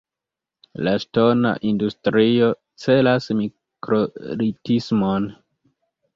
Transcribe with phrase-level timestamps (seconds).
[0.85, 2.47] La ŝtona industrio
[2.85, 5.31] celas mikrolitismon.